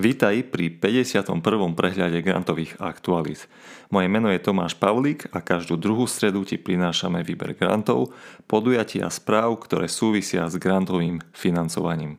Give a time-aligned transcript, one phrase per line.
[0.00, 1.44] Vítaj pri 51.
[1.76, 3.44] prehľade grantových aktualít.
[3.92, 8.16] Moje meno je Tomáš Pavlík a každú druhú stredu ti prinášame výber grantov,
[8.48, 12.16] podujatia a správ, ktoré súvisia s grantovým financovaním.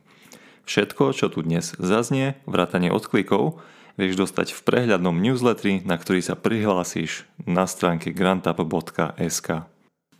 [0.62, 3.58] Všetko, čo tu dnes zaznie, vrátanie odklikov,
[3.98, 9.71] vieš dostať v prehľadnom newsletteri, na ktorý sa prihlásíš na stránke grantup.sk.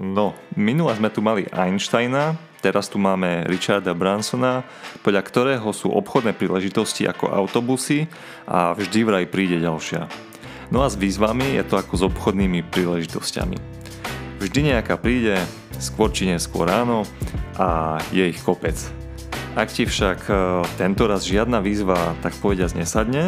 [0.02, 4.62] No, minule sme tu mali Einsteina, Teraz tu máme Richarda Bransona,
[5.02, 8.06] podľa ktorého sú obchodné príležitosti ako autobusy
[8.46, 10.06] a vždy vraj príde ďalšia.
[10.70, 13.58] No a s výzvami je to ako s obchodnými príležitosťami.
[14.38, 15.42] Vždy nejaká príde,
[15.82, 17.02] skôr či neskôr ráno
[17.58, 18.78] a je ich kopec.
[19.58, 20.32] Ak ti však e,
[20.78, 23.26] tento raz žiadna výzva tak povediať nesadne,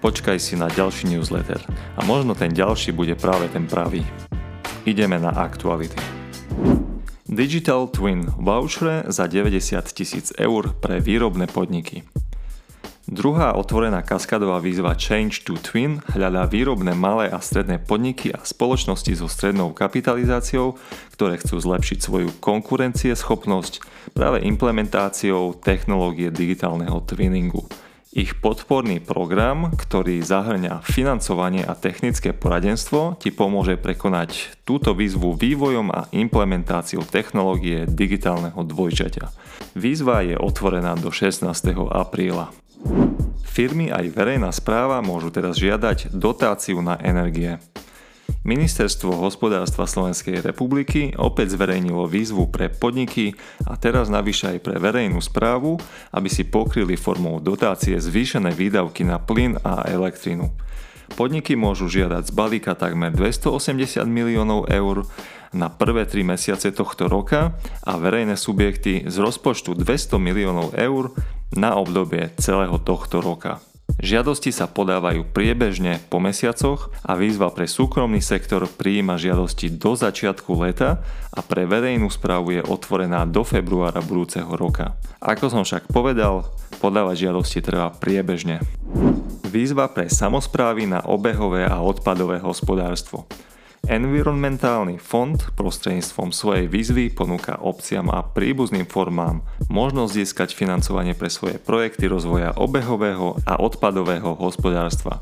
[0.00, 1.60] počkaj si na ďalší newsletter
[1.92, 4.00] a možno ten ďalší bude práve ten pravý.
[4.82, 5.94] Ideme na aktuality.
[7.30, 12.02] Digital Twin vouchere za 90 tisíc eur pre výrobné podniky.
[13.06, 19.22] Druhá otvorená kaskadová výzva Change to Twin hľadá výrobné malé a stredné podniky a spoločnosti
[19.22, 20.74] so strednou kapitalizáciou,
[21.14, 23.86] ktoré chcú zlepšiť svoju konkurencieschopnosť
[24.18, 27.62] práve implementáciou technológie digitálneho twinningu–
[28.12, 35.88] ich podporný program, ktorý zahrňa financovanie a technické poradenstvo, ti pomôže prekonať túto výzvu vývojom
[35.88, 39.32] a implementáciou technológie digitálneho dvojčaťa.
[39.72, 41.48] Výzva je otvorená do 16.
[41.88, 42.52] apríla.
[43.48, 47.60] Firmy aj verejná správa môžu teraz žiadať dotáciu na energie.
[48.42, 53.38] Ministerstvo hospodárstva Slovenskej republiky opäť zverejnilo výzvu pre podniky
[53.70, 55.78] a teraz navyše aj pre verejnú správu,
[56.10, 60.50] aby si pokryli formou dotácie zvýšené výdavky na plyn a elektrinu.
[61.14, 65.06] Podniky môžu žiadať z balíka takmer 280 miliónov eur
[65.54, 67.54] na prvé 3 mesiace tohto roka
[67.86, 71.14] a verejné subjekty z rozpočtu 200 miliónov eur
[71.54, 73.62] na obdobie celého tohto roka.
[74.00, 80.54] Žiadosti sa podávajú priebežne po mesiacoch a výzva pre súkromný sektor prijíma žiadosti do začiatku
[80.56, 84.96] leta a pre verejnú správu je otvorená do februára budúceho roka.
[85.20, 86.48] Ako som však povedal,
[86.80, 88.64] podávať žiadosti trvá priebežne.
[89.52, 93.28] Výzva pre samozprávy na obehové a odpadové hospodárstvo.
[93.82, 101.58] Environmentálny fond prostredníctvom svojej výzvy ponúka obciam a príbuzným formám možnosť získať financovanie pre svoje
[101.58, 105.18] projekty rozvoja obehového a odpadového hospodárstva.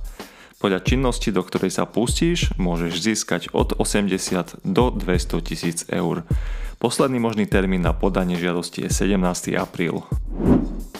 [0.60, 6.28] Podľa činnosti, do ktorej sa pustíš, môžeš získať od 80 do 200 tisíc eur.
[6.76, 9.56] Posledný možný termín na podanie žiadosti je 17.
[9.56, 10.04] apríl.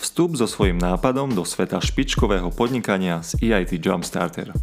[0.01, 4.57] Vstup so svojím nápadom do sveta špičkového podnikania z EIT Jumpstarter.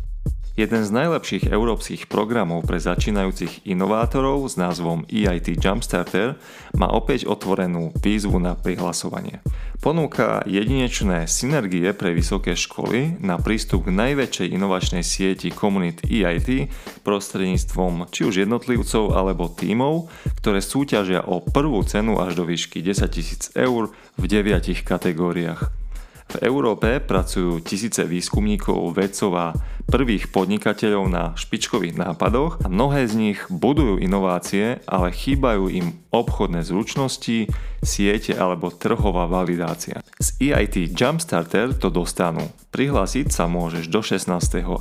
[0.57, 6.33] Jeden z najlepších európskych programov pre začínajúcich inovátorov s názvom EIT Jumpstarter
[6.73, 9.37] má opäť otvorenú výzvu na prihlasovanie.
[9.85, 16.73] Ponúka jedinečné synergie pre vysoké školy na prístup k najväčšej inovačnej sieti komunit EIT
[17.05, 20.09] prostredníctvom či už jednotlivcov alebo tímov,
[20.41, 25.86] ktoré súťažia o prvú cenu až do výšky 10 000 eur v deviatich kategóriách.
[26.27, 29.47] V Európe pracujú tisíce výskumníkov, vedcov a
[29.87, 36.67] prvých podnikateľov na špičkových nápadoch a mnohé z nich budujú inovácie, ale chýbajú im obchodné
[36.67, 37.47] zručnosti,
[37.79, 40.03] siete alebo trhová validácia.
[40.19, 42.51] Z EIT Jumpstarter to dostanú.
[42.75, 44.27] Prihlásiť sa môžeš do 16.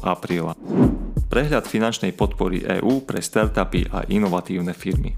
[0.02, 0.58] apríla.
[1.30, 5.14] Prehľad finančnej podpory EÚ pre startupy a inovatívne firmy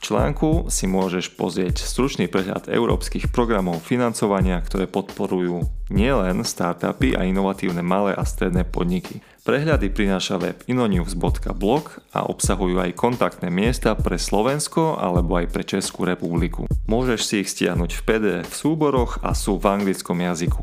[0.00, 7.84] článku si môžeš pozrieť stručný prehľad európskych programov financovania, ktoré podporujú nielen startupy a inovatívne
[7.84, 9.20] malé a stredné podniky.
[9.40, 16.04] Prehľady prináša web inonews.blog a obsahujú aj kontaktné miesta pre Slovensko alebo aj pre Českú
[16.04, 16.68] republiku.
[16.84, 20.60] Môžeš si ich stiahnuť v PDF v súboroch a sú v anglickom jazyku.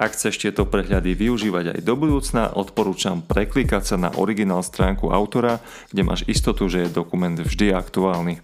[0.00, 5.60] Ak chceš tieto prehľady využívať aj do budúcna, odporúčam preklikať sa na originál stránku autora,
[5.92, 8.40] kde máš istotu, že je dokument vždy aktuálny.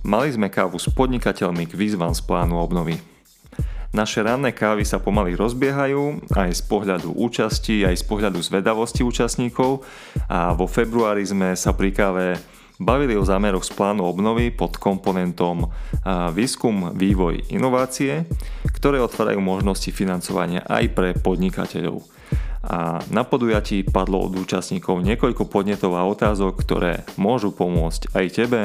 [0.00, 2.98] Mali sme kávu s podnikateľmi k výzvam z plánu obnovy.
[3.90, 9.82] Naše ranné kávy sa pomaly rozbiehajú aj z pohľadu účasti, aj z pohľadu zvedavosti účastníkov
[10.30, 12.38] a vo februári sme sa pri káve
[12.78, 15.68] bavili o zámeroch z plánu obnovy pod komponentom
[16.32, 18.30] výskum, vývoj, inovácie,
[18.70, 22.19] ktoré otvárajú možnosti financovania aj pre podnikateľov.
[22.60, 28.60] A na podujatí padlo od účastníkov niekoľko podnetov a otázok, ktoré môžu pomôcť aj tebe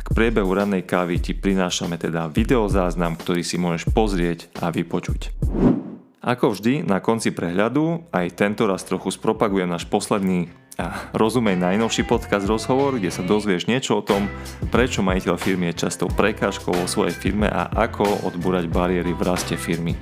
[0.00, 5.30] k priebehu rannej kávy ti prinášame teda videozáznam, ktorý si môžeš pozrieť a vypočuť.
[6.20, 12.08] Ako vždy, na konci prehľadu aj tento raz trochu spropagujem náš posledný a rozumej najnovší
[12.08, 14.28] podcast rozhovor, kde sa dozvieš niečo o tom,
[14.72, 19.56] prečo majiteľ firmy je často prekážkou vo svojej firme a ako odbúrať bariéry v raste
[19.60, 19.96] firmy.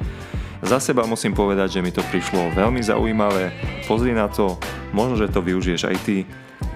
[0.62, 3.54] Za seba musím povedať, že mi to prišlo veľmi zaujímavé.
[3.86, 4.58] Pozri na to,
[4.90, 6.26] možno, že to využiješ aj ty.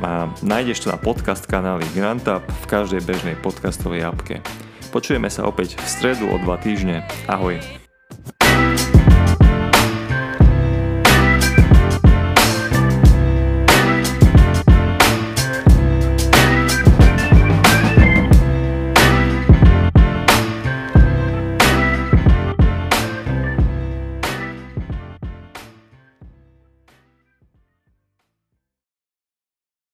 [0.03, 4.39] A nájdeš to na podcast kanáli GrantUp v každej bežnej podcastovej apke.
[4.95, 7.03] Počujeme sa opäť v stredu o dva týždne.
[7.27, 7.82] Ahoj.